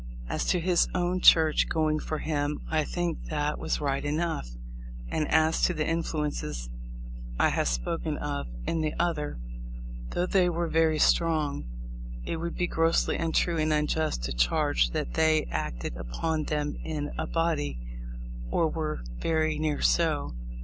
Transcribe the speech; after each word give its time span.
As 0.27 0.45
to 0.45 0.59
his 0.59 0.87
own 0.95 1.19
church 1.19 1.69
going 1.69 1.99
for 1.99 2.17
him 2.17 2.61
I 2.71 2.83
think 2.83 3.25
that 3.25 3.59
was 3.59 3.79
right 3.79 4.03
enough; 4.03 4.47
and 5.09 5.27
as 5.27 5.61
to 5.65 5.75
the 5.75 5.87
influences 5.87 6.71
I 7.39 7.49
have 7.49 7.67
spoken 7.67 8.17
of 8.17 8.47
in 8.65 8.81
the 8.81 8.95
other, 8.97 9.37
though 10.09 10.25
they 10.25 10.49
were 10.49 10.67
very 10.67 10.97
strong, 10.97 11.65
it 12.25 12.37
would 12.37 12.55
be 12.55 12.65
grossly 12.65 13.15
untrue 13.17 13.59
and 13.59 13.71
unjust 13.71 14.23
to 14.23 14.33
charge 14.33 14.89
that 14.89 15.13
they 15.13 15.45
acted 15.51 15.95
upon 15.95 16.45
them 16.45 16.77
in 16.83 17.11
a 17.19 17.27
body, 17.27 17.77
or 18.49 18.67
were 18.69 19.03
very 19.19 19.59
near 19.59 19.81
so. 19.81 20.33